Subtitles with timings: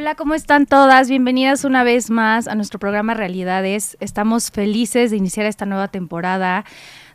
[0.00, 1.10] Hola, ¿cómo están todas?
[1.10, 3.96] Bienvenidas una vez más a nuestro programa Realidades.
[3.98, 6.64] Estamos felices de iniciar esta nueva temporada,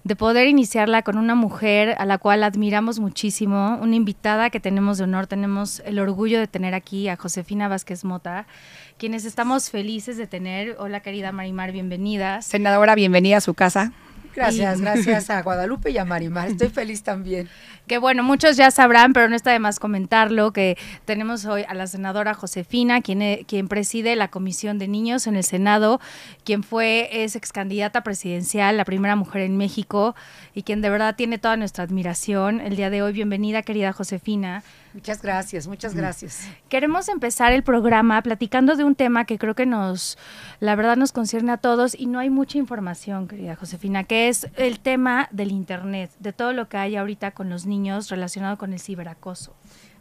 [0.04, 4.98] de poder iniciarla con una mujer a la cual admiramos muchísimo, una invitada que tenemos
[4.98, 5.28] de honor.
[5.28, 8.48] Tenemos el orgullo de tener aquí a Josefina Vázquez Mota,
[8.98, 10.76] quienes estamos felices de tener.
[10.78, 12.48] Hola, querida Marimar, bienvenidas.
[12.48, 13.94] Senadora, bienvenida a su casa.
[14.36, 16.50] Gracias, gracias a Guadalupe y a Marimar.
[16.50, 17.48] Estoy feliz también.
[17.94, 21.76] Que bueno, muchos ya sabrán, pero no está de más comentarlo, que tenemos hoy a
[21.76, 26.02] la senadora Josefina, quien, e, quien preside la Comisión de Niños en el Senado,
[26.44, 30.16] quien fue, es ex candidata presidencial, la primera mujer en México,
[30.56, 32.62] y quien de verdad tiene toda nuestra admiración.
[32.62, 34.64] El día de hoy, bienvenida, querida Josefina.
[34.96, 36.48] Muchas gracias, muchas gracias.
[36.70, 40.20] Queremos empezar el programa platicando de un tema que creo que nos,
[40.60, 44.48] la verdad nos concierne a todos y no hay mucha información, querida Josefina, que es
[44.56, 48.74] el tema del Internet, de todo lo que hay ahorita con los niños relacionado con
[48.74, 49.54] el ciberacoso.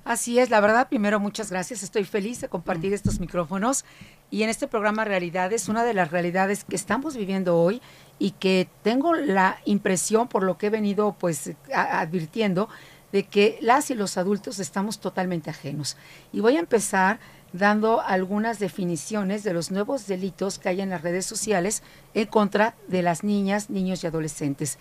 [0.04, 1.82] Así es, la verdad, primero muchas gracias.
[1.82, 3.84] Estoy feliz de compartir estos micrófonos
[4.30, 7.80] y en este programa Realidades, una de las realidades que estamos viviendo hoy
[8.18, 12.68] y que tengo la impresión por lo que he venido pues advirtiendo
[13.12, 15.96] de que las y los adultos estamos totalmente ajenos.
[16.32, 17.20] Y voy a empezar
[17.52, 21.82] dando algunas definiciones de los nuevos delitos que hay en las redes sociales
[22.14, 24.78] en contra de las niñas, niños y adolescentes.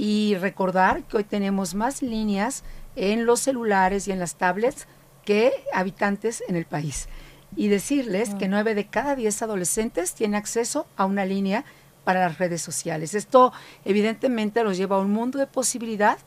[0.00, 2.62] Y recordar que hoy tenemos más líneas
[2.94, 4.86] en los celulares y en las tablets
[5.24, 7.08] que habitantes en el país.
[7.56, 11.64] Y decirles que nueve de cada diez adolescentes tienen acceso a una línea
[12.04, 13.14] para las redes sociales.
[13.14, 13.52] Esto
[13.84, 16.18] evidentemente los lleva a un mundo de posibilidad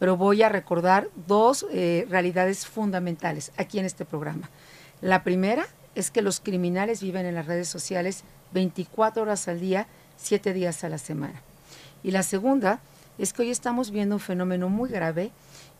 [0.00, 4.48] pero voy a recordar dos eh, realidades fundamentales aquí en este programa.
[5.02, 8.24] La primera es que los criminales viven en las redes sociales
[8.54, 9.86] 24 horas al día,
[10.16, 11.42] 7 días a la semana.
[12.02, 12.80] Y la segunda
[13.22, 15.30] es que hoy estamos viendo un fenómeno muy grave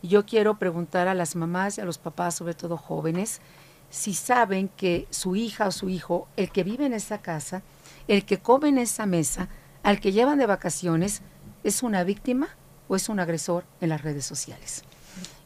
[0.03, 3.41] y yo quiero preguntar a las mamás y a los papás, sobre todo jóvenes,
[3.89, 7.63] si saben que su hija o su hijo, el que vive en esa casa,
[8.07, 9.49] el que come en esa mesa,
[9.81, 11.23] al que llevan de vacaciones,
[11.63, 12.49] es una víctima
[12.87, 14.83] o es un agresor en las redes sociales.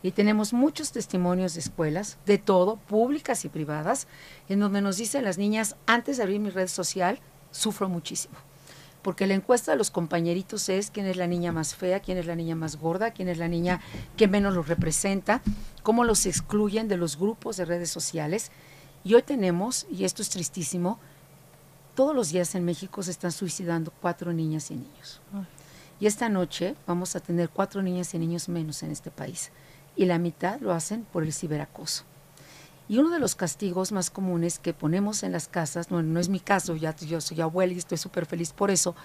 [0.03, 4.07] Y tenemos muchos testimonios de escuelas, de todo, públicas y privadas,
[4.50, 7.19] en donde nos dicen las niñas, antes de abrir mi red social,
[7.51, 8.35] sufro muchísimo.
[9.05, 12.25] Porque la encuesta de los compañeritos es quién es la niña más fea, quién es
[12.25, 13.79] la niña más gorda, quién es la niña
[14.17, 15.43] que menos los representa,
[15.83, 18.49] cómo los excluyen de los grupos de redes sociales.
[19.03, 20.97] Y hoy tenemos, y esto es tristísimo,
[21.93, 25.22] todos los días en México se están suicidando cuatro niñas y niños.
[25.99, 29.51] Y esta noche vamos a tener cuatro niñas y niños menos en este país.
[29.95, 32.05] Y la mitad lo hacen por el ciberacoso.
[32.88, 36.29] Y uno de los castigos más comunes que ponemos en las casas, no, no es
[36.29, 38.96] mi caso, ya yo soy abuela y estoy súper feliz por eso,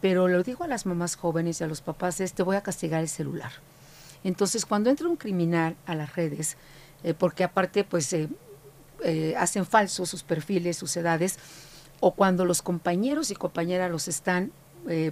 [0.00, 2.62] pero lo digo a las mamás jóvenes y a los papás es, te voy a
[2.62, 3.52] castigar el celular.
[4.22, 6.56] Entonces, cuando entra un criminal a las redes,
[7.02, 8.28] eh, porque aparte pues eh,
[9.02, 11.38] eh, hacen falsos sus perfiles, sus edades,
[12.00, 14.52] o cuando los compañeros y compañeras los están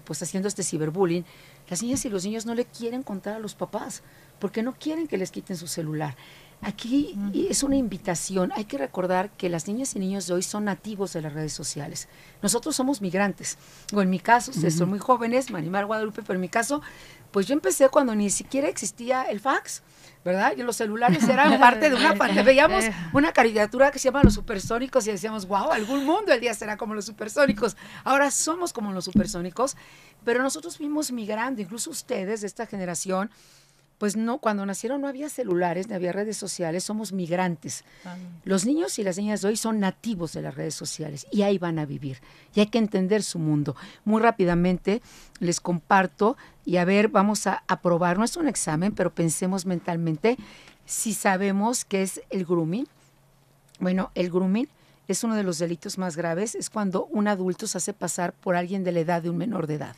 [0.05, 1.27] pues haciendo este ciberbullying,
[1.69, 4.03] las niñas y los niños no le quieren contar a los papás
[4.39, 6.17] porque no quieren que les quiten su celular.
[6.61, 7.17] Aquí
[7.49, 8.53] es una invitación.
[8.57, 11.53] Hay que recordar que las niñas y niños de hoy son nativos de las redes
[11.53, 12.09] sociales.
[12.43, 13.59] Nosotros somos migrantes.
[13.95, 16.83] O en mi caso, ustedes son muy jóvenes, Marimar Guadalupe, pero en mi caso,
[17.31, 19.83] pues yo empecé cuando ni siquiera existía el fax.
[20.25, 20.53] ¿verdad?
[20.57, 22.43] Y los celulares eran parte de una parte.
[22.43, 26.55] Veíamos una caricatura que se llama Los Supersónicos y decíamos, wow, algún mundo el día
[26.55, 27.77] será como los supersónicos.
[28.05, 29.77] Ahora somos como los supersónicos,
[30.25, 33.31] pero nosotros fuimos migrando, incluso ustedes de esta generación,
[33.99, 37.85] pues no, cuando nacieron no había celulares, ni había redes sociales, somos migrantes.
[38.45, 41.59] Los niños y las niñas de hoy son nativos de las redes sociales y ahí
[41.59, 42.19] van a vivir.
[42.55, 43.75] Y hay que entender su mundo.
[44.05, 45.03] Muy rápidamente
[45.41, 50.37] les comparto y a ver, vamos a, aprobar, no es un examen, pero pensemos mentalmente
[50.87, 52.87] si sabemos qué es el grooming.
[53.81, 54.69] Bueno, el grooming
[55.09, 58.55] es uno de los delitos más graves, es cuando un adulto se hace pasar por
[58.55, 59.97] alguien de la edad de un menor de edad.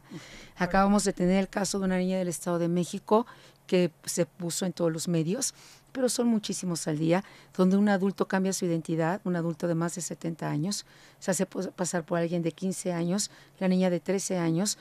[0.57, 3.27] Acabamos de tener el caso de una niña del Estado de México
[3.71, 5.55] que se puso en todos los medios,
[5.93, 7.23] pero son muchísimos al día,
[7.57, 10.87] donde un adulto cambia su identidad, un adulto de más de 70 años,
[11.21, 13.31] se hace pasar por alguien de 15 años,
[13.61, 14.77] la niña de 13 años,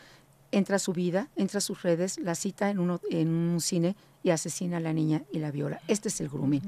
[0.52, 3.96] entra a su vida, entra a sus redes, la cita en, uno, en un cine
[4.24, 5.80] y asesina a la niña y la viola.
[5.88, 6.64] Este es el grooming.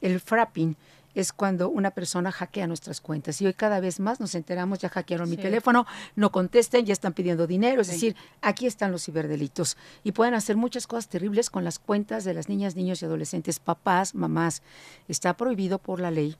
[0.00, 0.76] El frapping
[1.20, 3.40] es cuando una persona hackea nuestras cuentas.
[3.40, 5.86] Y hoy cada vez más nos enteramos, ya hackearon mi teléfono,
[6.16, 7.80] no contesten, ya están pidiendo dinero.
[7.80, 9.76] Es decir, aquí están los ciberdelitos.
[10.04, 13.58] Y pueden hacer muchas cosas terribles con las cuentas de las niñas, niños y adolescentes,
[13.58, 14.62] papás, mamás.
[15.08, 16.36] Está prohibido por la ley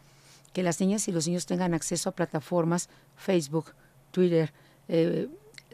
[0.53, 3.75] que las niñas y los niños tengan acceso a plataformas, Facebook,
[4.11, 4.53] Twitter,
[4.89, 5.29] eh,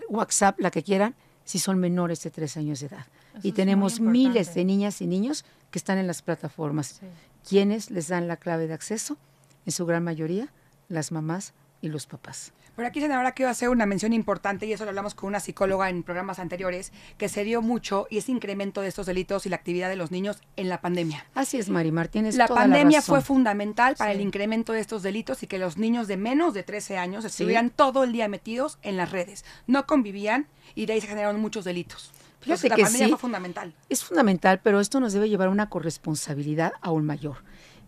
[0.09, 1.15] WhatsApp, la que quieran,
[1.45, 3.07] si son menores de tres años de edad.
[3.43, 7.01] y tenemos miles de niñas y niños que están en las plataformas.
[7.47, 9.19] ¿Quiénes les dan la clave de acceso?
[9.67, 10.49] En su gran mayoría,
[10.89, 11.53] las mamás
[11.83, 12.53] y los papás.
[12.75, 15.91] Por aquí, senadora, quiero hacer una mención importante, y eso lo hablamos con una psicóloga
[15.91, 19.57] en programas anteriores, que se dio mucho y ese incremento de estos delitos y la
[19.57, 21.25] actividad de los niños en la pandemia.
[21.35, 22.35] Así es, Mari Martínez.
[22.35, 26.17] La pandemia fue fundamental para el incremento de estos delitos y que los niños de
[26.17, 29.45] menos de 13 años estuvieran todo el día metidos en las redes.
[29.69, 32.11] No convivían y de ahí se generaron muchos delitos.
[32.45, 33.75] Fíjate la que sí, fue fundamental.
[33.89, 37.39] Es fundamental, pero esto nos debe llevar a una corresponsabilidad aún mayor.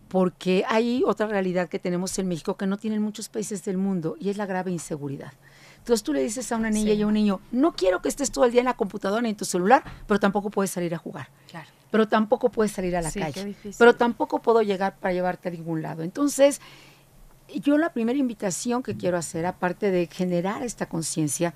[0.07, 4.15] Porque hay otra realidad que tenemos en México que no tienen muchos países del mundo
[4.19, 5.33] y es la grave inseguridad.
[5.79, 8.31] Entonces tú le dices a una niña y a un niño, no quiero que estés
[8.31, 10.97] todo el día en la computadora ni en tu celular, pero tampoco puedes salir a
[10.97, 11.29] jugar.
[11.49, 11.67] Claro.
[11.91, 13.55] Pero tampoco puedes salir a la calle.
[13.77, 16.03] Pero tampoco puedo llegar para llevarte a ningún lado.
[16.03, 16.59] Entonces,
[17.55, 21.53] yo la primera invitación que quiero hacer, aparte de generar esta conciencia,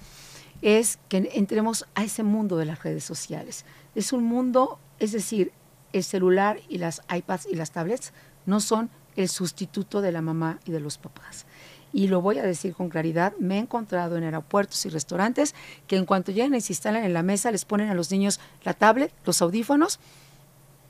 [0.61, 3.65] es que entremos a ese mundo de las redes sociales.
[3.95, 5.51] Es un mundo, es decir,
[5.93, 8.13] el celular y las iPads y las tablets
[8.45, 11.45] no son el sustituto de la mamá y de los papás.
[11.93, 15.53] Y lo voy a decir con claridad, me he encontrado en aeropuertos y restaurantes
[15.87, 18.39] que en cuanto llegan y se instalan en la mesa, les ponen a los niños
[18.63, 19.99] la tablet, los audífonos,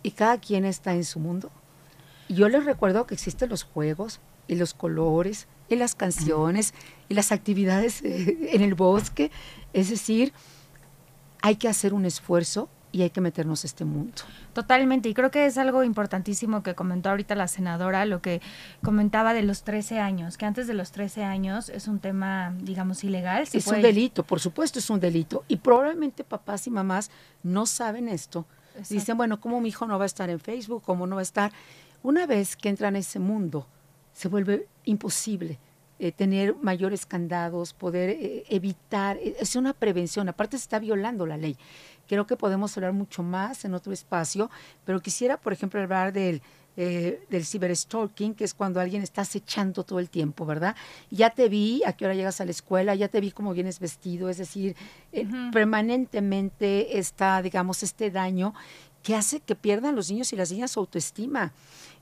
[0.04, 1.52] y cada quien está en su mundo.
[2.28, 6.74] Y yo les recuerdo que existen los juegos y los colores y las canciones
[7.10, 9.32] y las actividades eh, en el bosque.
[9.74, 10.34] Es decir,
[11.42, 14.14] hay que hacer un esfuerzo y hay que meternos a este mundo.
[14.54, 18.42] Totalmente, y creo que es algo importantísimo que comentó ahorita la senadora, lo que
[18.84, 23.04] comentaba de los 13 años, que antes de los 13 años es un tema, digamos,
[23.04, 23.48] ilegal.
[23.52, 27.12] Es un delito, por supuesto es un delito, y probablemente papás y mamás
[27.44, 28.46] no saben esto.
[28.90, 30.84] Dicen, bueno, ¿cómo mi hijo no va a estar en Facebook?
[30.84, 31.52] ¿Cómo no va a estar?
[32.04, 33.68] Una vez que entran a ese mundo,
[34.22, 35.58] se vuelve imposible
[35.98, 41.26] eh, tener mayores candados, poder eh, evitar, eh, es una prevención, aparte se está violando
[41.26, 41.58] la ley.
[42.08, 44.52] Creo que podemos hablar mucho más en otro espacio,
[44.86, 46.44] pero quisiera, por ejemplo, hablar del,
[46.76, 50.76] del ciberstalking, que es cuando alguien está acechando todo el tiempo, ¿verdad?
[51.10, 53.80] Ya te vi, a qué hora llegas a la escuela, ya te vi cómo vienes
[53.80, 54.76] vestido, es decir,
[55.52, 58.54] permanentemente está, digamos, este daño
[59.04, 61.54] que hace que pierdan los niños y las niñas su autoestima.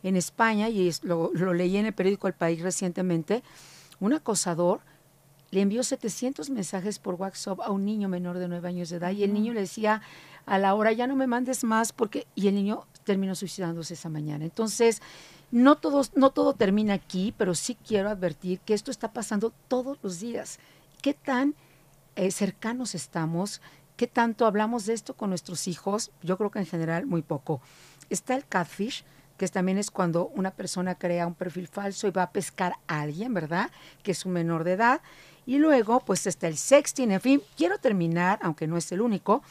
[0.04, 3.44] En España, y lo, lo leí en el periódico El País recientemente,
[4.00, 4.82] un acosador
[5.52, 9.12] le envió 700 mensajes por WhatsApp a un niño menor de 9 años de edad
[9.12, 10.02] y el niño le decía
[10.46, 14.10] a la hora, ya no me mandes más porque y el niño terminó suicidándose esa
[14.10, 14.46] mañana.
[14.46, 15.02] Entonces,
[15.52, 19.98] no todo, no todo termina aquí, pero sí quiero advertir que esto está pasando todos
[20.04, 20.60] los días.
[21.02, 21.56] ¿Qué tan
[22.16, 23.62] eh, cercanos estamos?
[23.96, 26.12] ¿Qué tanto hablamos de esto con nuestros hijos?
[26.22, 27.62] Yo creo que en general muy poco.
[28.10, 29.04] Está el catfish,
[29.40, 33.02] que también es cuando una persona crea un perfil falso y va a pescar a
[33.02, 33.72] alguien, ¿verdad?
[34.04, 35.02] Que es un menor de edad.
[35.46, 39.42] Y luego, pues está el sexting, en fin, quiero terminar, aunque no es el único,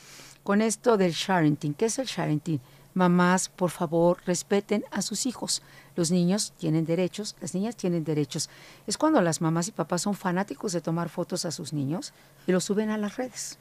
[0.45, 1.73] con esto del sharenting.
[1.73, 2.61] ¿Qué es el sharenting?
[2.93, 5.63] Mamás, por favor, respeten a sus hijos.
[5.97, 8.51] Los niños tienen derechos, las niñas tienen derechos.
[8.87, 12.13] Es cuando las mamás y papás son fanáticos de tomar fotos a sus niños
[12.47, 13.59] y los suben a las redes.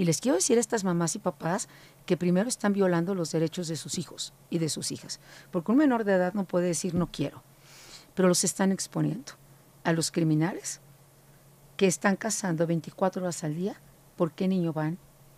[0.00, 1.68] Y les quiero decir a estas mamás y papás
[2.06, 5.20] que primero están violando los derechos de sus hijos y de sus hijas.
[5.50, 7.42] Porque un menor de edad no puede decir no quiero,
[8.14, 9.32] pero los están exponiendo
[9.84, 10.80] a los criminales
[11.76, 13.78] que están cazando 24 horas al día.
[14.16, 14.96] ¿Por qué niño van?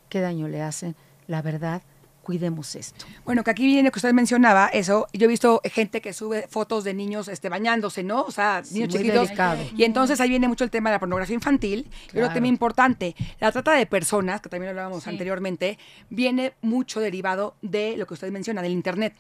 [0.09, 0.95] ¿Qué daño le hacen?
[1.27, 1.83] La verdad
[2.23, 3.05] cuidemos esto.
[3.25, 5.07] Bueno, que aquí viene que usted mencionaba eso.
[5.13, 8.23] Yo he visto gente que sube fotos de niños este, bañándose, ¿no?
[8.23, 9.31] O sea, niños chiquitos.
[9.77, 11.91] Y entonces ahí viene mucho el tema de la pornografía infantil.
[12.13, 15.79] Pero otro tema importante, la trata de personas, que también hablábamos anteriormente,
[16.11, 19.15] viene mucho derivado de lo que usted menciona, del Internet.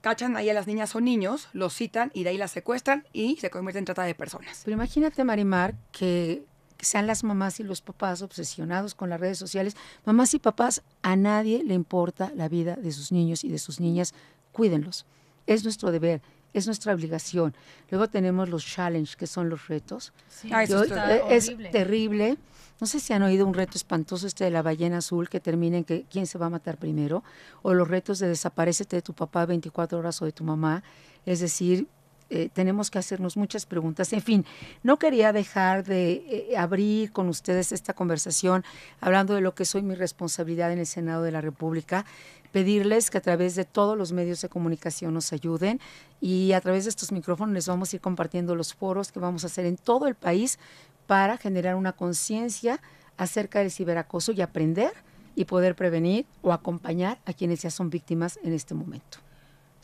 [0.00, 3.36] Cachan ahí a las niñas o niños, los citan y de ahí las secuestran y
[3.36, 4.62] se convierten en trata de personas.
[4.64, 6.44] Pero imagínate, Marimar, que
[6.76, 9.76] que sean las mamás y los papás obsesionados con las redes sociales.
[10.04, 13.80] Mamás y papás, a nadie le importa la vida de sus niños y de sus
[13.80, 14.14] niñas.
[14.52, 15.06] Cuídenlos.
[15.46, 16.20] Es nuestro deber.
[16.52, 17.54] es nuestra obligación.
[17.90, 20.14] Luego tenemos los challenge, que son los retos.
[20.30, 21.68] Sí, Ah, eso Yo- está eh, es horrible.
[21.68, 22.38] terrible.
[22.80, 25.76] No sé si han oído un reto espantoso este de la ballena azul que termina
[25.76, 27.22] en que quién se va a matar primero,
[27.60, 30.82] o los retos de desaparecete de tu papá 24 horas o de tu mamá.
[31.26, 31.88] Es decir,
[32.28, 34.12] eh, tenemos que hacernos muchas preguntas.
[34.12, 34.44] En fin,
[34.82, 38.64] no quería dejar de eh, abrir con ustedes esta conversación
[39.00, 42.04] hablando de lo que soy mi responsabilidad en el Senado de la República,
[42.50, 45.80] pedirles que a través de todos los medios de comunicación nos ayuden
[46.20, 49.44] y a través de estos micrófonos les vamos a ir compartiendo los foros que vamos
[49.44, 50.58] a hacer en todo el país
[51.06, 52.80] para generar una conciencia
[53.16, 54.92] acerca del ciberacoso y aprender
[55.36, 59.25] y poder prevenir o acompañar a quienes ya son víctimas en este momento.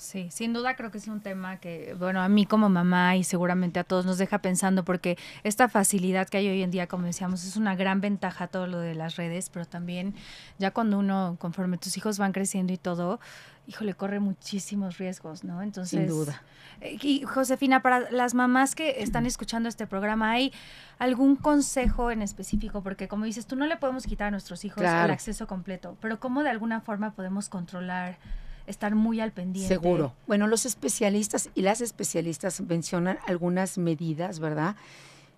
[0.02, 3.22] Sí, sin duda creo que es un tema que, bueno, a mí como mamá y
[3.22, 7.06] seguramente a todos nos deja pensando porque esta facilidad que hay hoy en día, como
[7.06, 10.14] decíamos, es una gran ventaja todo lo de las redes, pero también
[10.58, 13.20] ya cuando uno, conforme tus hijos van creciendo y todo,
[13.68, 15.62] híjole, corre muchísimos riesgos, ¿no?
[15.62, 16.42] Entonces, Sin duda.
[16.80, 20.52] eh, Y Josefina, para las mamás que están escuchando este programa, ¿hay
[20.98, 22.82] algún consejo en específico?
[22.82, 26.18] Porque como dices, tú no le podemos quitar a nuestros hijos el acceso completo, pero
[26.18, 28.18] ¿cómo de alguna forma podemos controlar,
[28.66, 29.68] estar muy al pendiente?
[29.74, 30.14] Seguro.
[30.26, 34.76] Bueno, los especialistas y las especialistas mencionan algunas medidas, ¿verdad?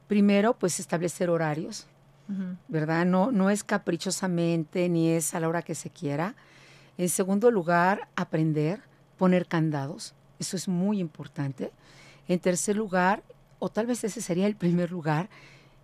[0.08, 1.86] Primero, pues establecer horarios.
[2.68, 3.04] ¿verdad?
[3.04, 6.34] No, no es caprichosamente ni es a la hora que se quiera.
[6.96, 8.80] En segundo lugar, aprender,
[9.18, 10.14] poner candados.
[10.38, 11.70] Eso es muy importante.
[12.26, 13.22] En tercer lugar,
[13.58, 15.28] o tal vez ese sería el primer lugar,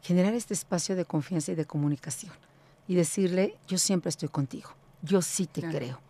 [0.02, 2.32] generar este espacio de confianza y de comunicación.
[2.88, 4.70] Y decirle, yo siempre estoy contigo.
[5.02, 5.76] Yo sí te Claro.
[5.76, 6.00] creo.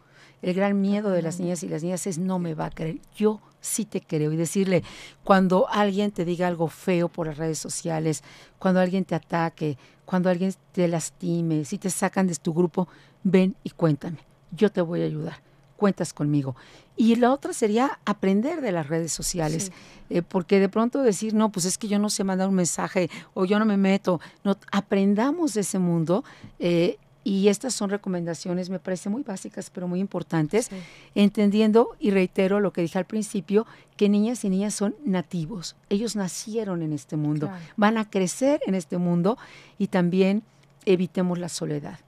[0.42, 2.98] El gran miedo de las niñas y las niñas es no me va a creer.
[3.14, 4.32] Yo sí te creo.
[4.32, 4.82] Y decirle,
[5.24, 8.22] cuando alguien te diga algo feo por las redes sociales,
[8.58, 12.88] cuando alguien te ataque, cuando alguien te lastime, si te sacan de tu grupo,
[13.22, 14.18] ven y cuéntame.
[14.50, 15.40] Yo te voy a ayudar.
[15.76, 16.56] Cuentas conmigo.
[16.96, 19.72] Y la otra sería aprender de las redes sociales.
[20.10, 23.08] Eh, porque de pronto decir, no, pues es que yo no sé mandar un mensaje
[23.32, 24.20] o yo no me meto.
[24.44, 26.24] No, aprendamos de ese mundo.
[26.58, 30.70] eh, y estas son recomendaciones, me parecen muy básicas, pero muy importantes,
[31.14, 35.76] entendiendo, y reitero lo que dije al principio, que niñas y niñas son nativos.
[35.90, 37.62] Ellos nacieron en este mundo, Claro.
[37.76, 39.36] van a crecer en este mundo
[39.78, 40.42] y también
[40.86, 41.98] evitemos la soledad.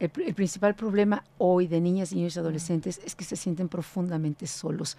[0.00, 4.96] El principal problema hoy de niñas, niños y adolescentes es que se sienten profundamente solos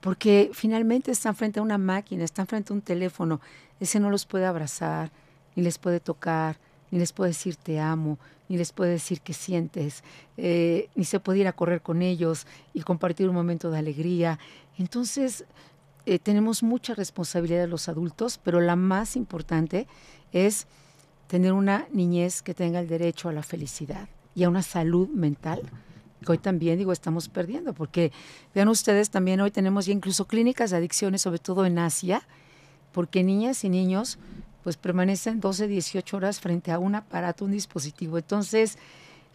[0.00, 3.40] porque finalmente están frente a una máquina, están frente a un teléfono,
[3.78, 5.12] ese no los puede abrazar,
[5.54, 6.56] ni les puede tocar,
[6.90, 8.18] ni les puede decir te amo,
[8.52, 10.04] ni les puede decir qué sientes,
[10.36, 14.38] eh, ni se puede ir a correr con ellos y compartir un momento de alegría.
[14.76, 15.46] Entonces,
[16.04, 19.86] eh, tenemos mucha responsabilidad de los adultos, pero la más importante
[20.32, 20.66] es
[21.28, 25.62] tener una niñez que tenga el derecho a la felicidad y a una salud mental
[26.22, 28.12] que hoy también digo estamos perdiendo porque
[28.54, 32.22] vean ustedes también hoy tenemos ya incluso clínicas de adicciones sobre todo en Asia
[32.92, 34.18] porque niñas y niños
[34.62, 38.18] pues permanecen 12, 18 horas frente a un aparato, un dispositivo.
[38.18, 38.78] Entonces,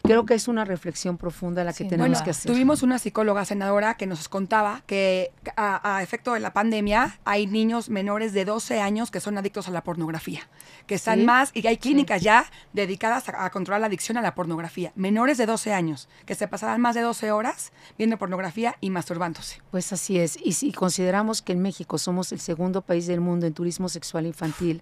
[0.04, 2.50] creo que es una reflexión profunda la que Sí, tenemos Bueno, que hacer.
[2.50, 7.48] tuvimos una psicóloga senadora que nos contaba que a, a efecto de la pandemia hay
[7.48, 10.48] niños menores de 12 años que son adictos a la pornografía,
[10.86, 11.24] que están Sí.
[11.24, 14.92] más y que hay clínicas ya dedicadas a, a controlar la adicción a la pornografía.
[14.94, 19.60] Menores de 12 años que se pasarán más de 12 horas viendo pornografía y masturbándose.
[19.72, 20.38] Pues así es.
[20.42, 24.26] Y si consideramos que en México somos el segundo país del mundo en turismo sexual
[24.26, 24.80] infantil,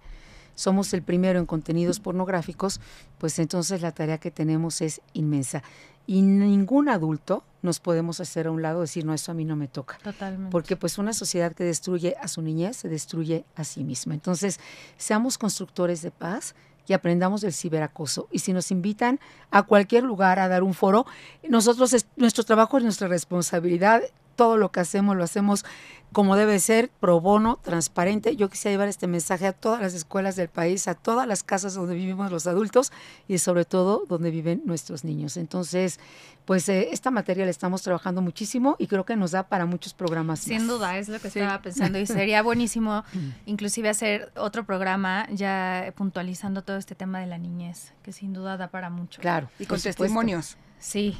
[0.57, 2.81] somos el primero en contenidos pornográficos,
[3.19, 5.63] pues entonces la tarea que tenemos es inmensa.
[6.09, 9.45] Y ningún adulto nos podemos hacer a un lado y decir, no, eso a mí
[9.45, 9.99] no me toca.
[9.99, 10.51] Totalmente.
[10.51, 14.15] Porque pues una sociedad que destruye a su niñez se destruye a sí misma.
[14.15, 14.59] Entonces,
[14.97, 16.55] seamos constructores de paz
[16.87, 18.29] y aprendamos del ciberacoso.
[18.31, 19.19] Y si nos invitan
[19.51, 21.07] a cualquier lugar a dar un foro,
[21.49, 24.03] nosotros, es- nuestro trabajo es nuestra responsabilidad.
[24.37, 25.65] Todo lo que hacemos lo hacemos
[26.13, 28.37] como debe ser, pro bono, transparente.
[28.37, 31.75] Yo quisiera llevar este mensaje a todas las escuelas del país, a todas las casas
[31.75, 32.91] donde vivimos los adultos
[33.29, 35.37] y sobre todo donde viven nuestros niños.
[35.37, 36.01] Entonces,
[36.47, 39.93] pues eh, esta materia la estamos trabajando muchísimo y creo que nos da para muchos
[39.93, 40.69] programas Sin más.
[40.69, 43.05] duda, es lo que estaba pensando y sería buenísimo
[43.45, 48.57] inclusive hacer otro programa ya puntualizando todo este tema de la niñez, que sin duda
[48.57, 49.21] da para mucho.
[49.21, 49.51] Claro.
[49.59, 50.05] Y con supuesto.
[50.05, 50.57] testimonios.
[50.79, 51.17] Sí.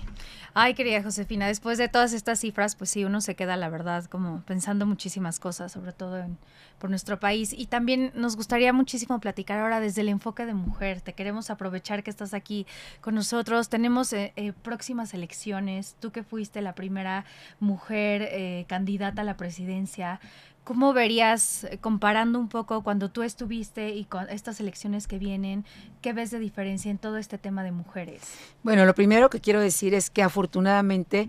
[0.59, 4.07] Ay, querida Josefina, después de todas estas cifras, pues sí, uno se queda, la verdad,
[4.07, 6.39] como pensando muchísimas cosas, sobre todo en,
[6.79, 7.53] por nuestro país.
[7.53, 11.03] Y también nos gustaría muchísimo platicar ahora desde el enfoque de mujer.
[11.03, 12.67] Te queremos aprovechar que estás aquí
[13.03, 13.69] con nosotros.
[13.69, 15.95] Tenemos eh, eh, próximas elecciones.
[16.01, 17.27] Tú que fuiste la primera
[17.61, 20.21] mujer eh, candidata a la presidencia.
[20.67, 25.65] ¿Cómo verías, eh, comparando un poco cuando tú estuviste y con estas elecciones que vienen,
[26.03, 28.23] qué ves de diferencia en todo este tema de mujeres?
[28.65, 31.29] Bueno, lo primero que quiero decir es que afortunadamente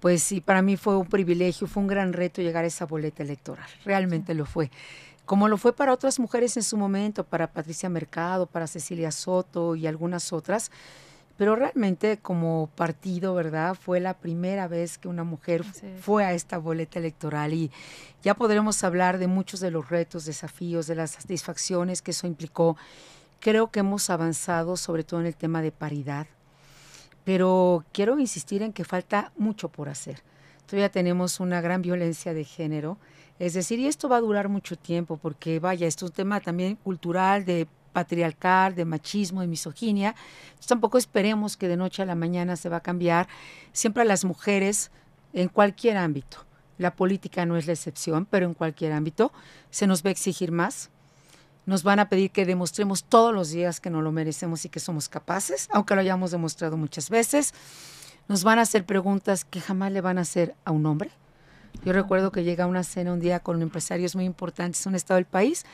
[0.00, 3.22] pues sí, para mí fue un privilegio, fue un gran reto llegar a esa boleta
[3.22, 4.70] electoral, realmente lo fue.
[5.24, 9.76] Como lo fue para otras mujeres en su momento, para Patricia Mercado, para Cecilia Soto
[9.76, 10.70] y algunas otras,
[11.36, 13.74] pero realmente como partido, ¿verdad?
[13.74, 15.64] Fue la primera vez que una mujer
[16.00, 17.70] fue a esta boleta electoral y
[18.22, 22.76] ya podremos hablar de muchos de los retos, desafíos, de las satisfacciones que eso implicó.
[23.40, 26.26] Creo que hemos avanzado sobre todo en el tema de paridad,
[27.24, 30.22] pero quiero insistir en que falta mucho por hacer.
[30.66, 32.96] Todavía tenemos una gran violencia de género,
[33.38, 36.40] es decir, y esto va a durar mucho tiempo porque vaya, esto es un tema
[36.40, 40.14] también cultural de patriarcal, de machismo, de misoginia.
[40.66, 43.28] tampoco esperemos que de noche a la mañana se va a cambiar.
[43.72, 44.90] Siempre a las mujeres,
[45.32, 46.44] en cualquier ámbito,
[46.76, 49.32] la política no es la excepción, pero en cualquier ámbito,
[49.70, 50.90] se nos va a exigir más.
[51.66, 54.80] Nos van a pedir que demostremos todos los días que no lo merecemos y que
[54.80, 57.54] somos capaces, aunque lo hayamos demostrado muchas veces.
[58.28, 61.10] Nos van a hacer preguntas que jamás le van a hacer a un hombre.
[61.84, 64.96] Yo recuerdo que llega a una cena un día con empresarios muy importantes en un
[64.96, 65.64] estado del país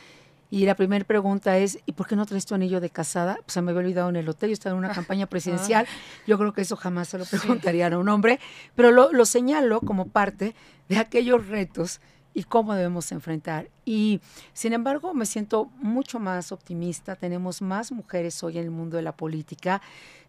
[0.51, 3.37] y la primera pregunta es, ¿y por qué no traes tu anillo de casada?
[3.37, 5.87] Pues se me había olvidado en el hotel, yo estaba en una campaña presidencial,
[6.27, 8.41] yo creo que eso jamás se lo preguntarían a un hombre,
[8.75, 10.57] pero lo, lo señalo como parte
[10.89, 12.01] de aquellos retos
[12.35, 13.69] y cómo debemos enfrentar.
[13.85, 14.21] Y
[14.53, 19.03] sin embargo, me siento mucho más optimista, tenemos más mujeres hoy en el mundo de
[19.03, 19.81] la política,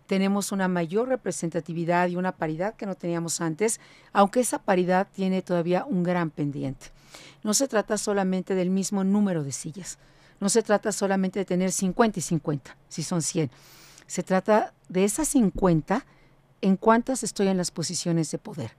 [0.06, 3.80] tenemos una mayor representatividad y una paridad que no teníamos antes,
[4.14, 6.88] aunque esa paridad tiene todavía un gran pendiente.
[7.44, 9.98] No se trata solamente del mismo número de sillas,
[10.40, 13.52] no se trata solamente de tener 50 y 50, si son 100.
[14.08, 16.06] Se trata de esas 50,
[16.62, 18.72] en cuántas estoy en las posiciones de poder.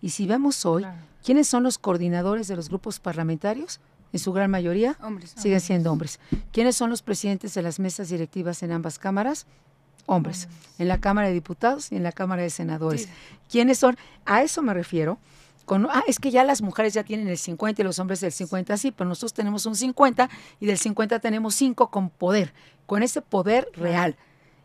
[0.00, 0.84] Y si vemos hoy,
[1.24, 3.80] ¿quiénes son los coordinadores de los grupos parlamentarios?
[4.12, 4.96] En su gran mayoría
[5.36, 6.20] siguen siendo hombres.
[6.52, 9.46] ¿Quiénes son los presidentes de las mesas directivas en ambas cámaras?
[10.06, 10.48] Hombres.
[10.78, 13.08] En la Cámara de Diputados y en la Cámara de Senadores.
[13.50, 13.96] ¿Quiénes son?
[14.24, 15.18] A eso me refiero
[15.90, 18.76] ah, es que ya las mujeres ya tienen el 50 y los hombres el 50,
[18.76, 20.28] sí, pero nosotros tenemos un 50
[20.60, 22.52] y del 50 tenemos 5 con poder,
[22.86, 24.16] con ese poder real.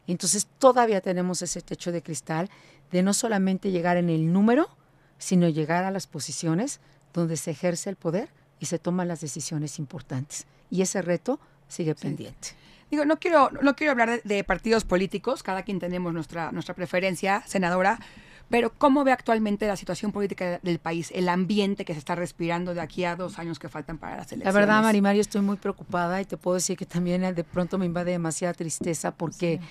[0.08, 2.50] Entonces todavía tenemos ese techo de cristal
[2.92, 4.70] de no solamente llegar en el número,
[5.18, 6.80] sino llegar a las posiciones
[7.14, 10.46] donde se ejerce el poder y se toman las decisiones importantes.
[10.70, 12.50] Y ese reto sigue pendiente.
[12.90, 16.76] Digo, no quiero, no quiero hablar de, de, partidos políticos, cada quien tenemos nuestra, nuestra
[16.76, 18.00] preferencia, senadora,
[18.52, 22.74] pero ¿cómo ve actualmente la situación política del país, el ambiente que se está respirando
[22.74, 24.54] de aquí a dos años que faltan para las elecciones?
[24.54, 27.86] La verdad, Marimario, estoy muy preocupada y te puedo decir que también de pronto me
[27.86, 29.62] invade demasiada tristeza porque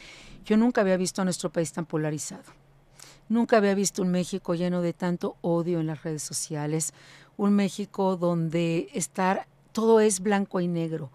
[0.47, 2.45] yo nunca había visto a nuestro país tan polarizado.
[3.29, 6.95] Nunca había visto un México lleno de tanto odio en las redes sociales,
[7.37, 11.11] un México donde estar todo es blanco y negro.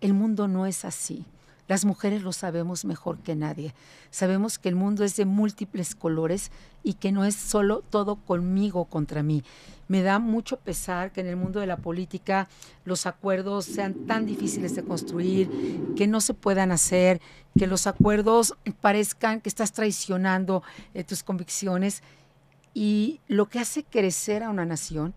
[0.00, 1.26] El mundo no es así.
[1.70, 3.76] Las mujeres lo sabemos mejor que nadie.
[4.10, 6.50] Sabemos que el mundo es de múltiples colores
[6.82, 9.44] y que no es solo todo conmigo contra mí.
[9.86, 12.48] Me da mucho pesar que en el mundo de la política
[12.84, 15.48] los acuerdos sean tan difíciles de construir,
[15.96, 17.20] que no se puedan hacer,
[17.56, 22.02] que los acuerdos parezcan que estás traicionando eh, tus convicciones.
[22.74, 25.14] Y lo que hace crecer a una nación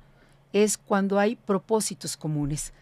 [0.51, 2.73] es cuando hay propósitos comunes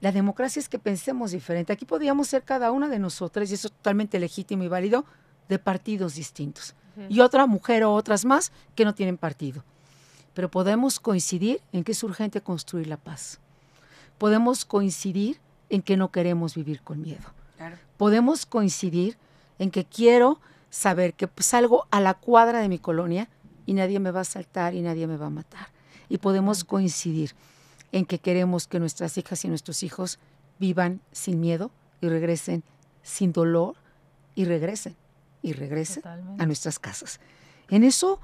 [0.00, 1.72] la democracia es que pensemos diferente.
[1.72, 5.04] Aquí podríamos ser cada una de nosotras, y eso es totalmente legítimo y válido,
[5.48, 6.74] de partidos distintos.
[7.08, 9.62] Y otra mujer o otras más que no tienen partido.
[10.34, 13.38] Pero podemos coincidir en que es urgente construir la paz.
[14.18, 15.38] Podemos coincidir
[15.70, 17.22] en que no queremos vivir con miedo.
[17.96, 19.16] Podemos coincidir
[19.60, 23.28] en que quiero saber que salgo a la cuadra de mi colonia
[23.64, 25.68] y nadie me va a saltar y nadie me va a matar.
[26.08, 27.34] Y podemos coincidir
[27.92, 30.18] en que queremos que nuestras hijas y nuestros hijos
[30.58, 31.70] vivan sin miedo
[32.00, 32.62] y regresen
[33.02, 33.76] sin dolor
[34.34, 34.96] y regresen
[35.42, 36.02] y regresen
[36.38, 37.20] a nuestras casas.
[37.70, 38.20] En eso,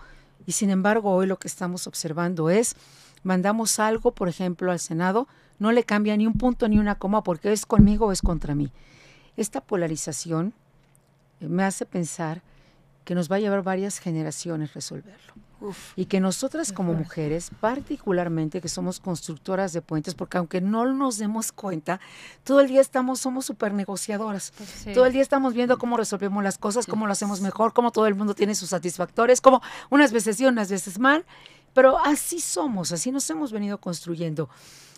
[0.46, 2.76] y sin embargo hoy lo que estamos observando es,
[3.22, 7.22] mandamos algo, por ejemplo, al Senado, no le cambia ni un punto ni una coma
[7.22, 8.72] porque es conmigo o es contra mí.
[9.36, 10.52] Esta polarización
[11.40, 12.42] me hace pensar
[13.04, 15.34] que nos va a llevar varias generaciones resolverlo
[15.96, 21.18] y que nosotras como mujeres, particularmente que somos constructoras de puentes, porque aunque no nos
[21.18, 22.00] demos cuenta,
[22.44, 24.52] todo el día estamos, somos súper negociadoras.
[24.56, 27.90] Pues todo el día estamos viendo cómo resolvemos las cosas, cómo lo hacemos mejor, cómo
[27.90, 31.24] todo el mundo tiene sus satisfactores, como unas veces sí, unas veces mal,
[31.72, 34.48] pero así somos, así nos hemos venido construyendo.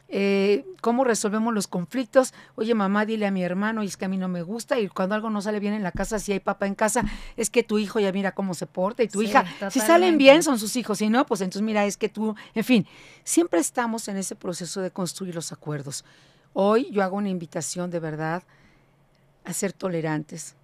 [0.09, 2.33] Eh, cómo resolvemos los conflictos.
[2.55, 4.88] Oye, mamá, dile a mi hermano, y es que a mí no me gusta, y
[4.88, 7.05] cuando algo no sale bien en la casa, si hay papá en casa,
[7.37, 10.42] es que tu hijo ya mira cómo se porta, y tu hija, si salen bien
[10.42, 12.87] son sus hijos, si no, pues entonces mira, es que tú, en fin,
[13.25, 16.05] siempre estamos en ese proceso de construir los acuerdos.
[16.53, 18.45] Hoy yo hago una invitación de verdad
[19.45, 20.55] a ser tolerantes,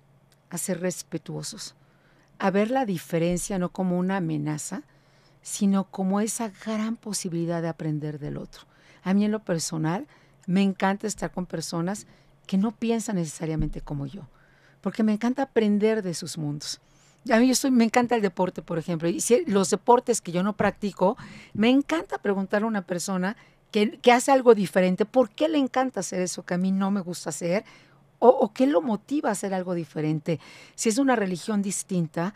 [0.50, 1.74] a ser respetuosos,
[2.38, 4.82] a ver la diferencia no como una amenaza,
[5.42, 8.62] sino como esa gran posibilidad de aprender del otro.
[9.02, 10.06] A mí en lo personal
[10.46, 12.06] me encanta estar con personas
[12.46, 14.22] que no piensan necesariamente como yo,
[14.80, 16.80] porque me encanta aprender de sus mundos.
[17.30, 20.42] A mí yo me encanta el deporte, por ejemplo, y si, los deportes que yo
[20.42, 21.16] no practico,
[21.54, 23.36] me encanta preguntar a una persona
[23.70, 27.00] que, hace algo diferente, ¿por qué le encanta hacer eso que a mí no me
[27.00, 27.64] gusta hacer?
[28.18, 30.40] O, o qué lo motiva a hacer algo diferente.
[30.74, 32.34] Si es una religión distinta,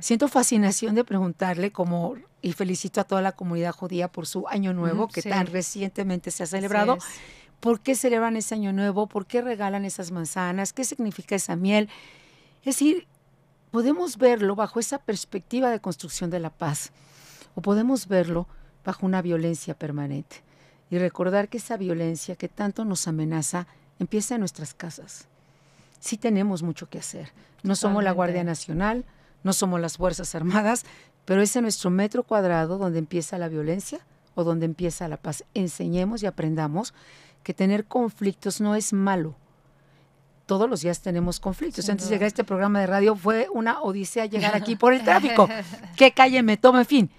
[0.00, 2.16] Siento fascinación de preguntarle como,
[2.46, 6.44] y felicito a toda la comunidad judía por su año nuevo que tan recientemente se
[6.44, 6.96] ha celebrado.
[7.58, 9.08] ¿Por qué celebran ese año nuevo?
[9.08, 10.72] ¿Por qué regalan esas manzanas?
[10.72, 11.88] ¿Qué significa esa miel?
[12.60, 13.08] Es decir,
[13.72, 16.92] podemos verlo bajo esa perspectiva de construcción de la paz
[17.56, 18.46] o podemos verlo
[18.84, 20.36] bajo una violencia permanente
[20.88, 23.66] y recordar que esa violencia que tanto nos amenaza
[23.98, 25.26] empieza en nuestras casas.
[25.98, 27.32] Sí tenemos mucho que hacer.
[27.64, 29.04] No somos la Guardia Nacional,
[29.42, 30.84] no somos las Fuerzas Armadas,
[31.26, 34.00] pero es en nuestro metro cuadrado donde empieza la violencia
[34.34, 35.44] o donde empieza la paz.
[35.52, 36.94] Enseñemos y aprendamos
[37.42, 39.34] que tener conflictos no es malo.
[40.46, 41.88] Todos los días tenemos conflictos.
[41.88, 45.02] Antes de llegar a este programa de radio fue una odisea llegar aquí por el
[45.04, 45.48] tráfico.
[45.96, 46.80] ¿Qué calle me toma?
[46.80, 47.10] En fin,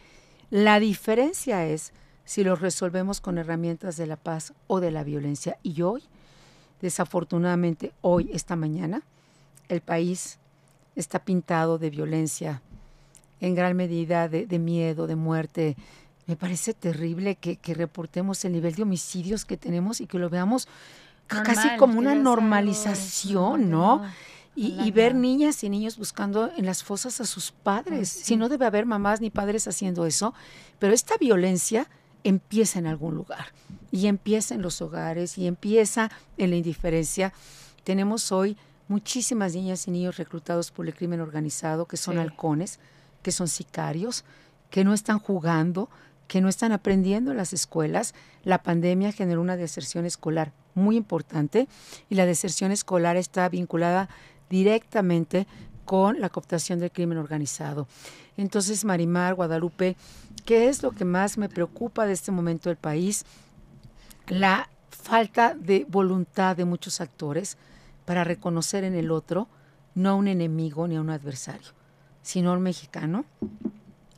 [0.49, 1.91] la diferencia es
[2.23, 5.57] si los resolvemos con herramientas de la paz o de la violencia.
[5.63, 6.03] Y hoy,
[6.81, 9.01] desafortunadamente, hoy, esta mañana,
[9.67, 10.39] el país
[10.95, 12.61] está pintado de violencia,
[13.41, 15.75] en gran medida de, miedo, de muerte.
[16.25, 20.67] Me parece terrible que, reportemos el nivel de homicidios que tenemos y que lo veamos
[21.27, 24.03] casi como una normalización, ¿no?
[24.55, 28.09] Y, ver niñas y niños buscando en las fosas a sus padres.
[28.09, 30.33] Si no debe haber mamás ni padres haciendo eso,
[30.79, 31.87] pero esta violencia
[32.23, 33.53] empieza en algún lugar
[33.91, 37.33] y empieza en los hogares y empieza en la indiferencia.
[37.83, 42.79] Tenemos hoy muchísimas niñas y niños reclutados por el crimen organizado que son halcones,
[43.27, 44.23] que son sicarios,
[44.69, 45.89] que no están jugando,
[46.29, 48.15] que no están aprendiendo en las escuelas.
[48.45, 51.67] La pandemia generó una deserción escolar muy importante
[52.09, 54.07] y la deserción escolar está vinculada
[54.49, 55.45] directamente
[55.83, 57.89] con la cooptación del crimen organizado.
[58.37, 59.97] Entonces, Marimar, Guadalupe,
[60.45, 63.25] ¿qué es lo que más me preocupa de este momento del país?
[64.27, 67.57] La falta de voluntad de muchos actores,
[68.05, 69.49] para reconocer en el otro
[69.95, 71.73] no a un enemigo ni a un adversario,
[72.27, 73.23] sino a un mexicano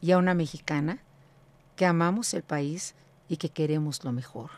[0.01, 0.97] y a una mexicana
[1.75, 2.95] que amamos el país
[3.27, 4.49] y que queremos lo mejor.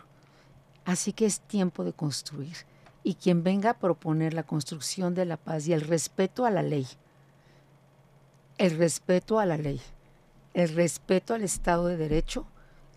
[0.86, 2.56] Así que es tiempo de construir.
[3.04, 6.64] Y quien venga a proponer la construcción de la paz y el respeto a la
[6.64, 6.88] ley,
[8.58, 9.82] el respeto a la ley,
[10.54, 12.46] el respeto al Estado de Derecho,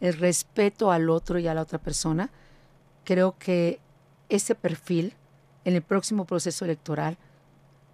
[0.01, 2.31] el respeto al otro y a la otra persona,
[3.03, 3.81] creo que
[4.29, 5.15] ese perfil
[5.65, 7.19] en el próximo proceso electoral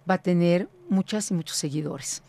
[0.07, 2.21] va a tener muchas y muchos seguidores.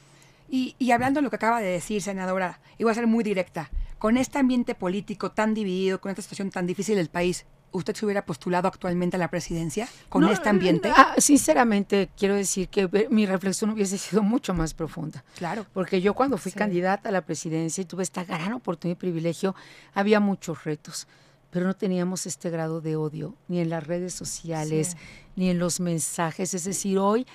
[0.55, 3.71] Y, hablando de lo que acaba de decir, senadora, y voy a ser muy directa,
[3.99, 8.05] con este ambiente político tan dividido, con esta situación tan difícil del país, ¿usted se
[8.05, 10.93] hubiera postulado actualmente a la presidencia con este ambiente?
[10.95, 15.25] Ah, sinceramente, quiero decir que mi reflexión hubiese sido mucho más profunda.
[15.37, 15.65] Claro.
[15.73, 19.55] Porque yo cuando fui candidata a la presidencia y tuve esta gran oportunidad y privilegio,
[19.95, 21.09] había muchos retos
[21.53, 24.97] pero no teníamos este grado de odio, ni en las redes sociales,
[25.37, 26.55] ni en los mensajes.
[26.55, 27.27] Es decir, hoy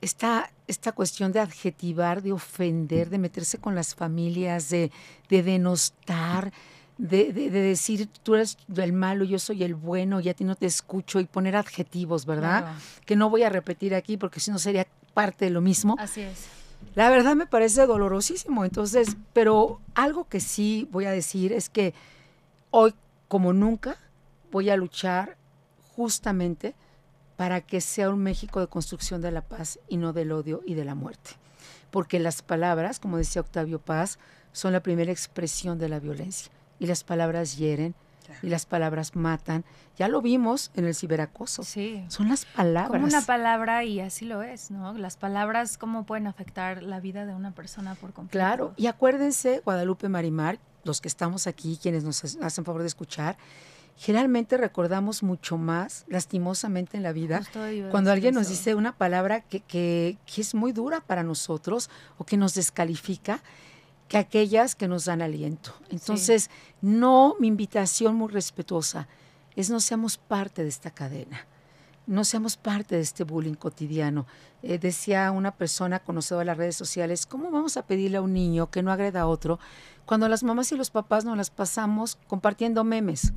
[0.00, 4.90] esta, esta cuestión de adjetivar, de ofender, de meterse con las familias, de,
[5.28, 6.52] denostar,
[6.98, 10.66] de, decir tú eres el malo, yo soy el bueno, y a ti no te
[10.66, 12.74] escucho, y poner adjetivos, ¿verdad?
[13.04, 15.96] Que no voy a repetir aquí porque si no sería parte de lo mismo.
[15.98, 16.46] Así es.
[16.94, 18.64] La verdad me parece dolorosísimo.
[18.64, 21.92] Entonces, pero algo que sí voy a decir es que
[22.70, 22.94] hoy
[23.28, 23.96] como nunca,
[24.50, 25.36] voy a luchar
[25.94, 26.74] justamente
[27.38, 30.74] para que sea un México de construcción de la paz y no del odio y
[30.74, 31.30] de la muerte.
[31.92, 34.18] Porque las palabras, como decía Octavio Paz,
[34.50, 36.50] son la primera expresión de la violencia.
[36.80, 37.94] Y las palabras hieren,
[38.42, 39.64] y las palabras matan.
[39.96, 41.62] Ya lo vimos en el ciberacoso.
[41.62, 42.04] Sí.
[42.08, 42.90] Son las palabras.
[42.90, 44.92] Como una palabra y así lo es, ¿no?
[44.94, 48.32] Las palabras cómo pueden afectar la vida de una persona por completo.
[48.32, 53.36] Claro, y acuérdense, Guadalupe Marimar, los que estamos aquí, quienes nos hacen favor de escuchar,
[53.98, 57.42] generalmente recordamos mucho más, lastimosamente en la vida,
[57.90, 62.24] cuando alguien nos dice una palabra que, que, que, es muy dura para nosotros o
[62.24, 63.42] que nos descalifica,
[64.06, 65.74] que aquellas que nos dan aliento.
[65.90, 66.48] Entonces,
[66.80, 69.08] no, mi invitación muy respetuosa
[69.56, 71.46] es no seamos parte de esta cadena
[72.08, 74.26] no seamos parte de este bullying cotidiano.
[74.62, 78.32] Eh, decía una persona conocida de las redes sociales, ¿cómo vamos a pedirle a un
[78.32, 79.60] niño que no agreda a otro
[80.08, 83.34] cuando las mamás y los papás nos las pasamos compartiendo memes,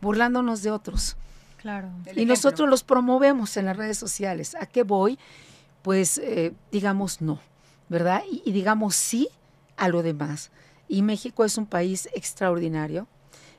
[0.00, 1.18] burlándonos de otros?
[1.58, 1.90] Claro.
[2.16, 4.54] y nosotros los promovemos en las redes sociales.
[4.58, 5.18] ¿A qué voy?
[5.82, 7.40] Pues eh, digamos no,
[7.90, 8.22] ¿verdad?
[8.30, 9.28] Y, y digamos sí
[9.76, 10.50] a lo demás.
[10.88, 13.06] Y México es un país extraordinario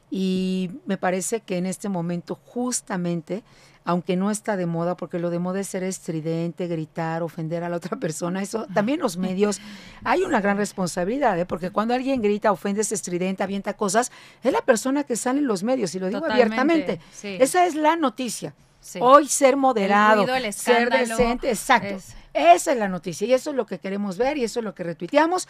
[0.10, 3.43] y me parece que en este momento justamente
[3.86, 7.69] aunque no está de moda, porque lo de moda es ser estridente, gritar, ofender a
[7.69, 9.62] la otra persona, eso también los medios,
[10.04, 11.45] hay una gran responsabilidad, ¿eh?
[11.45, 14.12] porque cuando alguien grita, ofende, es estridente, avienta cosas,
[14.43, 17.00] es la persona que sale en los medios, y lo digo abiertamente.
[17.24, 18.56] Esa es la noticia.
[19.00, 21.98] Hoy ser moderado, ser decente, exacto.
[22.36, 24.76] Esa es la noticia y eso es lo que queremos ver y eso es lo
[24.76, 25.48] que retuiteamos.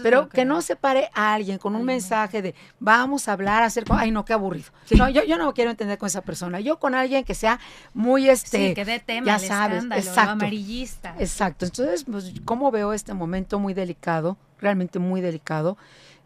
[0.00, 3.84] pero que, no se pare a alguien con un mensaje de vamos a hablar, hacer,
[3.90, 4.68] ay no, qué aburrido.
[4.96, 6.60] No, yo, yo no quiero entender con esa persona.
[6.60, 7.58] Yo con alguien que sea
[7.94, 11.16] muy este, sí, que dé tema, ya sabes, exacto, amarillista.
[11.18, 11.64] Exacto.
[11.64, 15.76] Entonces, pues, ¿cómo veo este momento muy delicado, realmente muy delicado?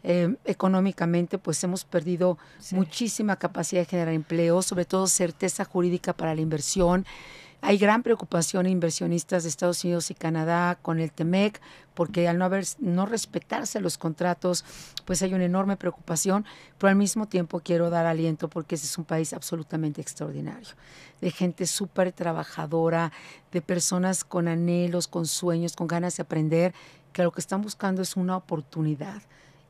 [0.06, 2.36] Eh, económicamente, pues hemos perdido
[2.72, 7.06] muchísima capacidad de generar empleo, sobre todo certeza jurídica para la inversión.
[7.66, 11.62] Hay gran preocupación inversionistas de Estados Unidos y Canadá con el TEMEC,
[11.94, 14.66] porque al no, haber, no respetarse los contratos,
[15.06, 16.44] pues hay una enorme preocupación,
[16.76, 20.74] pero al mismo tiempo quiero dar aliento porque ese es un país absolutamente extraordinario,
[21.22, 23.12] de gente súper trabajadora,
[23.50, 26.74] de personas con anhelos, con sueños, con ganas de aprender,
[27.14, 29.22] que lo que están buscando es una oportunidad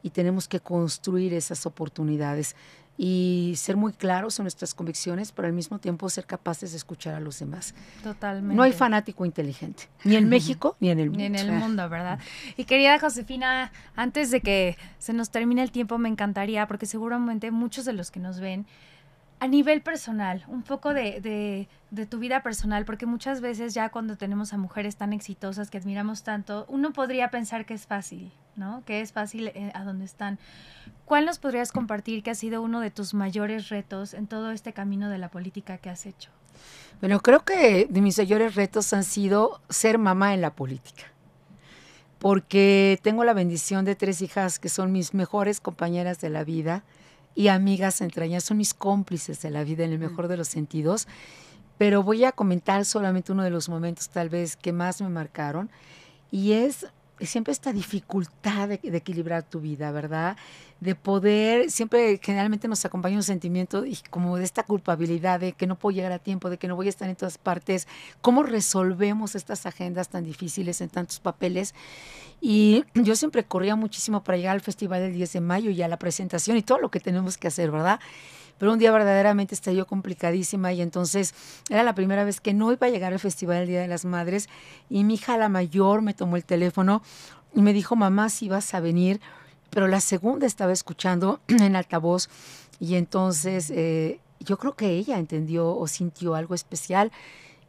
[0.02, 2.56] y tenemos que construir esas oportunidades
[2.96, 7.14] y ser muy claros en nuestras convicciones, pero al mismo tiempo ser capaces de escuchar
[7.14, 7.74] a los demás.
[8.02, 8.54] Totalmente.
[8.54, 11.18] No hay fanático inteligente, ni en México ni en el mundo.
[11.18, 12.20] Ni en el mundo, ¿verdad?
[12.56, 17.50] Y querida Josefina, antes de que se nos termine el tiempo, me encantaría, porque seguramente
[17.50, 18.66] muchos de los que nos ven,
[19.40, 24.16] a nivel personal, un poco de, de, tu vida personal, porque muchas veces ya cuando
[24.16, 28.82] tenemos a mujeres tan exitosas que admiramos tanto, uno podría pensar que es fácil, ¿no?
[28.86, 30.38] Que es fácil eh, a donde están.
[31.04, 34.72] ¿Cuál nos podrías compartir que ha sido uno de tus mayores retos en todo este
[34.72, 36.30] camino de la política que has hecho?
[37.00, 41.04] Bueno, creo que de mis mayores retos han sido ser mamá en la política,
[42.18, 46.84] porque tengo la bendición de tres hijas que son mis mejores compañeras de la vida
[47.34, 51.08] y amigas entrañas, son mis cómplices de la vida en el mejor de los sentidos,
[51.78, 55.70] pero voy a comentar solamente uno de los momentos tal vez que más me marcaron
[56.30, 56.86] y es
[57.20, 60.36] siempre esta dificultad de, equilibrar tu vida, ¿verdad?
[60.80, 65.66] De poder, siempre generalmente nos acompaña un sentimiento y como de esta culpabilidad de que
[65.66, 67.86] no puedo llegar a tiempo, de que no voy a estar en todas partes.
[68.20, 71.74] ¿Cómo resolvemos estas agendas tan difíciles en tantos papeles?
[72.40, 75.88] Y yo siempre corría muchísimo para llegar al festival del 10 de mayo y a
[75.88, 78.00] la presentación y todo lo que tenemos que hacer, ¿verdad?
[78.58, 81.34] Pero un día verdaderamente estalló complicadísima y entonces
[81.68, 84.04] era la primera vez que no iba a llegar al festival el Día de las
[84.04, 84.48] Madres
[84.88, 87.02] y mi hija la mayor me tomó el teléfono
[87.54, 89.20] y me dijo, mamá, si vas a venir,
[89.70, 92.28] pero la segunda estaba escuchando en altavoz
[92.80, 97.12] y entonces eh, yo creo que ella entendió o sintió algo especial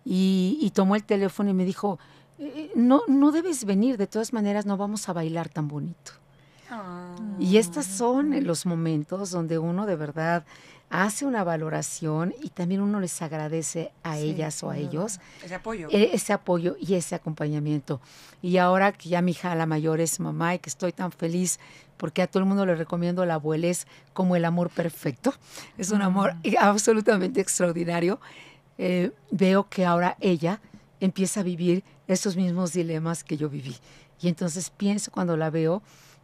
[0.04, 1.98] y, tomó el teléfono y me dijo,
[2.38, 6.12] eh, no, no debes venir, de todas maneras no vamos a bailar tan bonito.
[7.39, 10.45] Y estos son los momentos donde uno de verdad
[10.89, 15.88] hace una valoración y también uno les agradece a ellas o a ellos ese apoyo.
[15.91, 18.00] E, ese apoyo y ese acompañamiento.
[18.41, 21.60] Y ahora que ya mi hija la mayor es mamá y que estoy tan feliz
[21.98, 25.34] porque a todo el mundo le recomiendo la abuela es como el amor perfecto,
[25.78, 28.19] es un amor absolutamente extraordinario.
[28.78, 30.60] Eh, veo que ahora ella
[31.00, 33.76] empieza a vivir esos mismos dilemas que yo viví.
[34.21, 35.82] Y entonces pienso cuando la veo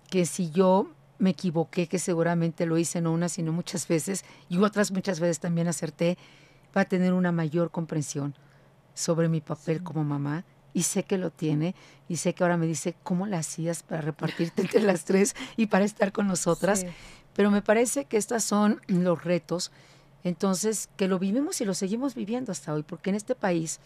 [0.10, 0.90] que si yo
[1.22, 5.40] me equivoqué, que seguramente lo hice no una, sino muchas veces, y otras muchas veces
[5.40, 6.18] también acerté,
[6.76, 8.34] va a tener una mayor comprensión
[8.96, 10.44] sobre mi papel como mamá.
[10.74, 11.76] Y sé que lo tiene,
[12.08, 15.68] y sé que ahora me dice, ¿cómo la hacías para repartirte entre las tres y
[15.68, 16.86] para estar con nosotras?
[17.36, 19.72] Pero me parece que estos son los retos,
[20.24, 23.80] entonces, que lo vivimos y lo seguimos viviendo hasta hoy, porque en este país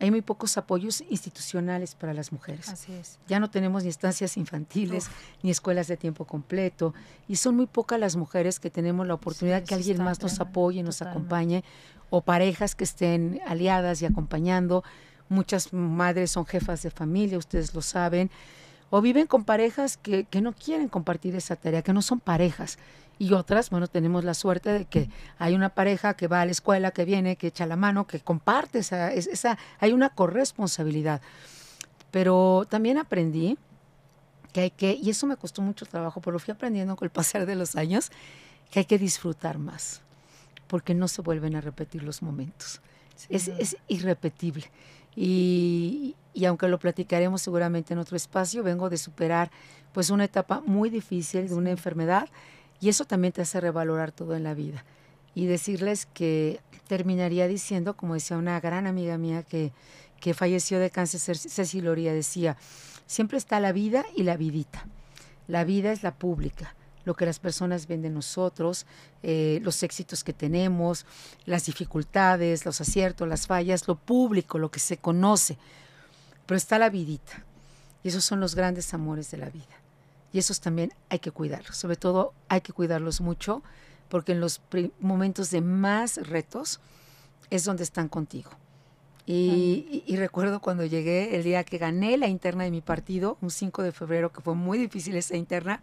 [0.00, 2.68] hay muy pocos apoyos institucionales para las mujeres.
[2.68, 3.18] Así es.
[3.26, 5.08] Ya no tenemos ni estancias infantiles,
[5.42, 6.94] ni escuelas de tiempo completo,
[7.26, 10.82] y son muy pocas las mujeres que tenemos la oportunidad que alguien más nos apoye,
[10.82, 11.64] nos acompañe,
[12.10, 14.84] o parejas que estén aliadas y acompañando.
[15.28, 18.30] Muchas madres son jefas de familia, ustedes lo saben,
[18.90, 22.78] o viven con parejas que, que no quieren compartir esa tarea, que no son parejas
[23.18, 26.52] y otras, bueno, tenemos la suerte de que hay una pareja que va a la
[26.52, 31.20] escuela, que viene, que echa la mano, que comparte esa, esa hay una corresponsabilidad.
[32.12, 33.58] Pero también aprendí
[34.52, 37.10] que hay que, y eso me costó mucho trabajo, pero lo fui aprendiendo con el
[37.10, 38.10] pasar de los años,
[38.70, 40.00] que hay que disfrutar más,
[40.68, 42.80] porque no se vuelven a repetir los momentos.
[43.28, 44.70] es, es, irrepetible.
[45.16, 49.50] Y, y, aunque lo platicaremos seguramente en otro espacio, vengo de superar
[49.92, 52.28] pues una etapa muy difícil de una enfermedad
[52.80, 54.84] y eso también te hace revalorar todo en la vida.
[55.34, 59.72] Y decirles que terminaría diciendo, como decía una gran amiga mía que,
[60.20, 62.56] que falleció de cáncer, Ceciloria, decía,
[63.06, 64.86] siempre está la vida y la vidita.
[65.46, 68.86] La vida es la pública, lo que las personas ven de nosotros,
[69.22, 71.06] eh, los éxitos que tenemos,
[71.46, 75.56] las dificultades, los aciertos, las fallas, lo público, lo que se conoce.
[76.46, 77.44] Pero está la vidita.
[78.02, 79.64] Y esos son los grandes amores de la vida.
[80.32, 81.76] Y esos también hay que cuidarlos.
[81.76, 83.62] Sobre todo hay que cuidarlos mucho
[84.08, 84.60] porque en los
[85.00, 86.80] momentos de más retos
[87.50, 88.50] es donde están contigo.
[89.26, 93.50] Y, y, recuerdo cuando llegué el día que gané la interna de mi partido, un
[93.50, 95.82] 5 de febrero, que fue muy difícil esa interna,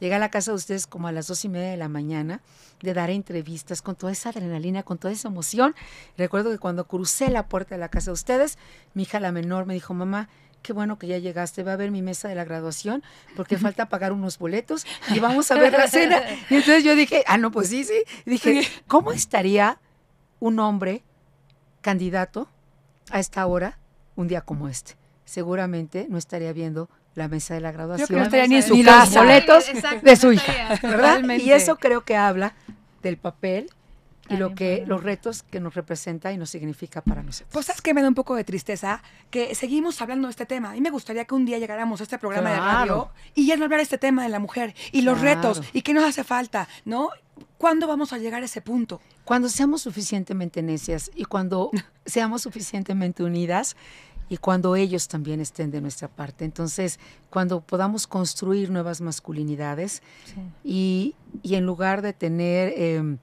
[0.00, 2.40] llegué a la casa de ustedes como a las dos y media de la mañana
[2.82, 5.76] de dar entrevistas con toda esa adrenalina, con toda esa emoción.
[6.18, 8.58] Recuerdo que cuando crucé la puerta de la casa de ustedes,
[8.94, 10.28] mi hija la menor me dijo, mamá,
[10.66, 13.04] qué bueno que ya llegaste, va a ver mi mesa de la graduación,
[13.36, 16.20] porque falta pagar unos boletos y vamos a ver la cena.
[16.50, 18.02] Y entonces yo dije, ah, no, pues sí, sí.
[18.24, 19.78] Y dije, ¿cómo estaría
[20.40, 21.04] un hombre
[21.82, 22.48] candidato
[23.10, 23.78] a esta hora,
[24.16, 24.96] un día como este?
[25.24, 28.18] Seguramente no estaría viendo la mesa de la graduación.
[28.18, 29.22] no estaría ni en su casa.
[29.22, 29.64] los boletos
[30.02, 31.22] de su hija, ¿verdad?
[31.38, 32.54] Y eso creo que habla
[33.02, 33.70] del papel
[34.28, 37.50] y lo que los retos que nos representa y nos significa para nosotros.
[37.52, 40.76] Pues sabes que me da un poco de tristeza que seguimos hablando de este tema.
[40.76, 43.64] Y me gustaría que un día llegáramos a este programa de radio y ya no
[43.64, 47.10] hablar este tema de la mujer y los retos y qué nos hace falta, ¿no?
[47.58, 49.00] ¿Cuándo vamos a llegar a ese punto?
[49.24, 51.70] Cuando seamos suficientemente necias y cuando
[52.06, 53.76] seamos suficientemente unidas
[54.28, 56.44] y cuando ellos también estén de nuestra parte.
[56.44, 56.98] Entonces,
[57.30, 60.02] cuando podamos construir nuevas masculinidades
[60.64, 62.72] y, y, en lugar de tener...
[62.76, 63.16] Eh,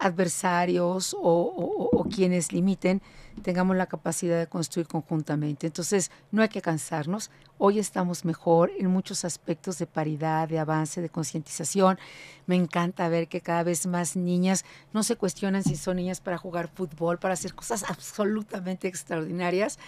[0.00, 3.02] adversarios o, quienes limiten,
[3.42, 5.68] tengamos la capacidad de construir conjuntamente.
[5.68, 7.30] Entonces, no hay que cansarnos.
[7.58, 11.98] Hoy estamos mejor en muchos aspectos de paridad, de avance, de concientización.
[12.46, 16.38] Me encanta ver que cada vez más niñas no se cuestionan si son niñas para
[16.38, 19.78] jugar fútbol, para hacer cosas absolutamente extraordinarias.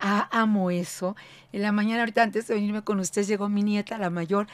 [0.00, 1.16] Ah, amo eso.
[1.52, 4.48] En la mañana, ahorita antes de venirme con ustedes, llegó mi nieta, la mayor,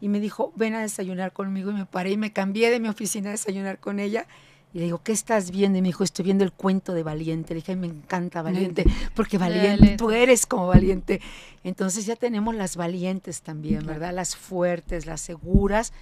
[0.00, 1.70] y me dijo, ven a desayunar conmigo.
[1.70, 4.26] Y me paré y me cambié de mi oficina a desayunar con ella.
[4.74, 5.78] Y le digo, ¿qué estás viendo?
[5.78, 7.52] Y me dijo, estoy viendo el cuento de Valiente.
[7.54, 11.20] Le dije, me encanta Valiente, porque Valiente, tú eres como Valiente.
[11.62, 14.14] Entonces ya tenemos las valientes también, ¿verdad?
[14.14, 15.92] Las fuertes, las seguras.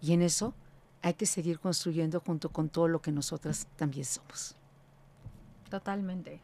[0.00, 0.54] Y en eso
[1.02, 4.56] hay que seguir construyendo junto con todo lo que nosotras también somos.
[5.68, 6.40] Totalmente.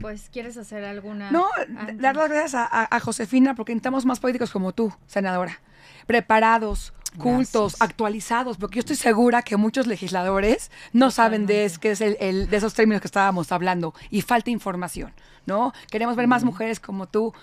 [0.00, 1.30] Pues, ¿quieres hacer alguna...?
[1.30, 1.46] No,
[1.94, 5.60] dar las gracias a, a Josefina, porque necesitamos más políticos como tú, senadora.
[6.06, 11.92] Preparados, cultos, actualizados, porque yo estoy segura que muchos legisladores no saben de, es, que
[11.92, 15.12] es el, de esos términos que estábamos hablando y falta información,
[15.46, 15.72] ¿no?
[15.90, 17.34] Queremos ver más mujeres como tú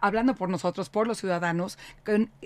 [0.00, 1.78] hablando por nosotros, por los ciudadanos,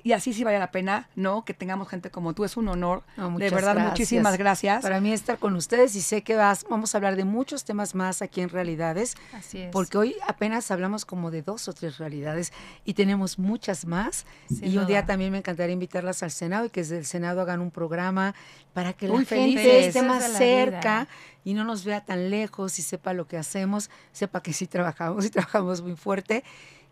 [0.03, 1.45] y así sí vale la pena, ¿no?
[1.45, 3.03] Que tengamos gente como tú, es un honor.
[3.17, 4.83] de verdad, muchísimas gracias.
[4.83, 7.95] Para mí estar con ustedes y sé que vas, vamos a hablar de muchos temas
[7.95, 9.71] más aquí en Realidades, así es.
[9.71, 12.53] porque hoy apenas hablamos como de dos o tres realidades
[12.85, 14.27] y tenemos muchas más.
[14.51, 17.61] y un día también me encantaría invitarlas al Senado y que desde el Senado hagan
[17.61, 18.35] un programa
[18.73, 21.09] para que la gente esté más cerca
[21.45, 25.25] y no nos vea tan lejos y sepa lo que hacemos, sepa que sí trabajamos
[25.25, 26.45] y trabajamos muy fuerte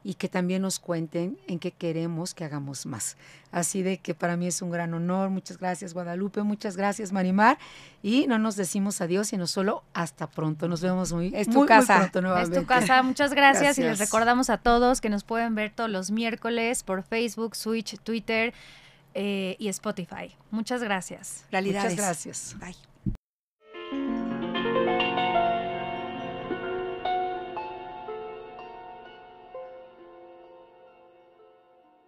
[0.03, 3.17] y que también nos cuenten en qué queremos que hagamos más.
[3.53, 5.29] Así de que para mí es un gran honor.
[5.29, 7.59] Muchas gracias Guadalupe, muchas gracias Marimar
[8.03, 10.69] y no nos decimos adiós, sino solo hasta pronto.
[10.69, 12.11] Nos vemos muy, es tu casa.
[12.41, 13.03] Es tu casa.
[13.03, 17.03] Muchas gracias, y les recordamos a todos que nos pueden ver todos los miércoles por
[17.03, 18.55] Facebook, Switch, Twitter
[19.15, 20.35] eh, y Spotify.
[20.51, 21.45] Muchas gracias.
[21.51, 21.93] Realidades.
[21.93, 22.57] Muchas gracias.
[22.59, 22.90] Bye.